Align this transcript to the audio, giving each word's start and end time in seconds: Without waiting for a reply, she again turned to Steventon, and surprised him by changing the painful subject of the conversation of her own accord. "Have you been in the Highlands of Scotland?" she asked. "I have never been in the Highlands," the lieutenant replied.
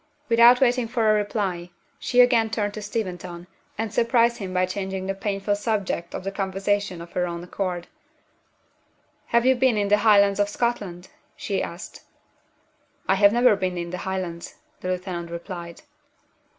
Without 0.29 0.59
waiting 0.61 0.87
for 0.87 1.11
a 1.11 1.13
reply, 1.13 1.69
she 1.99 2.21
again 2.21 2.49
turned 2.49 2.73
to 2.73 2.81
Steventon, 2.81 3.45
and 3.77 3.93
surprised 3.93 4.37
him 4.37 4.51
by 4.51 4.65
changing 4.65 5.05
the 5.05 5.13
painful 5.13 5.55
subject 5.55 6.15
of 6.15 6.23
the 6.23 6.31
conversation 6.31 7.01
of 7.01 7.11
her 7.11 7.27
own 7.27 7.43
accord. 7.43 7.85
"Have 9.27 9.45
you 9.45 9.53
been 9.53 9.77
in 9.77 9.89
the 9.89 9.99
Highlands 9.99 10.39
of 10.39 10.49
Scotland?" 10.49 11.09
she 11.35 11.61
asked. 11.61 12.01
"I 13.07 13.13
have 13.13 13.31
never 13.31 13.55
been 13.55 13.77
in 13.77 13.91
the 13.91 13.99
Highlands," 13.99 14.55
the 14.79 14.87
lieutenant 14.89 15.29
replied. 15.29 15.83